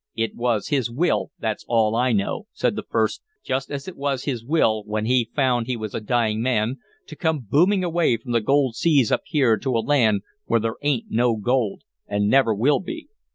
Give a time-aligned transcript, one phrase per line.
[0.15, 4.23] "It was his will, that's all I know," said the first; "just as it was
[4.23, 8.31] his will, when he found he was a dying man, to come booming away from
[8.31, 12.27] the gold seas up here to a land where there is n't no gold, and
[12.27, 13.09] never will be.